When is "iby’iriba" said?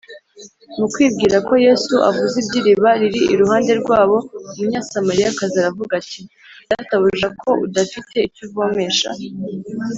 2.41-2.89